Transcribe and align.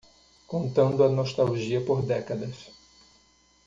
Contando 0.47 1.03
a 1.03 1.09
nostalgia 1.09 1.79
por 1.79 2.01
décadas 2.07 2.57